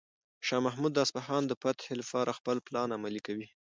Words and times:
شاه 0.47 0.61
محمود 0.67 0.91
د 0.93 0.99
اصفهان 1.05 1.43
د 1.47 1.53
فتح 1.61 1.85
لپاره 2.01 2.37
خپل 2.39 2.57
پلان 2.67 2.89
عملي 2.97 3.21
کوي. 3.27 3.47